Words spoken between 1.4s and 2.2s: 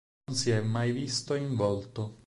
volto.